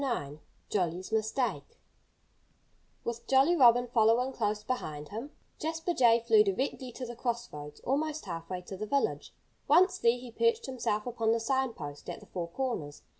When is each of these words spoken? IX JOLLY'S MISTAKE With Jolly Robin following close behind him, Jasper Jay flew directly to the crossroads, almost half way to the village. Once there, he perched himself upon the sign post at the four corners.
IX 0.03 0.37
JOLLY'S 0.71 1.11
MISTAKE 1.11 1.77
With 3.03 3.27
Jolly 3.27 3.55
Robin 3.55 3.85
following 3.85 4.33
close 4.33 4.63
behind 4.63 5.09
him, 5.09 5.29
Jasper 5.59 5.93
Jay 5.93 6.19
flew 6.19 6.43
directly 6.43 6.91
to 6.93 7.05
the 7.05 7.15
crossroads, 7.15 7.81
almost 7.81 8.25
half 8.25 8.49
way 8.49 8.61
to 8.63 8.75
the 8.75 8.87
village. 8.87 9.31
Once 9.67 9.99
there, 9.99 10.17
he 10.17 10.31
perched 10.31 10.65
himself 10.65 11.05
upon 11.05 11.33
the 11.33 11.39
sign 11.39 11.73
post 11.73 12.09
at 12.09 12.19
the 12.19 12.25
four 12.25 12.47
corners. 12.49 13.03